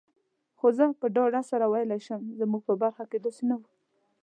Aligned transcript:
خو 0.57 0.67
زه 0.77 0.85
په 0.99 1.05
ډاډ 1.15 1.33
سره 1.51 1.65
ویلای 1.73 2.01
شم، 2.07 2.21
زموږ 2.39 2.61
په 2.67 2.73
برخه 2.81 3.03
کي 3.11 3.17
داسي 3.23 3.43
نه 3.49 3.55
وو. 3.59 3.67